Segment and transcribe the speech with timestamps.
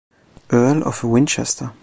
[0.49, 1.71] Earl of Winchester.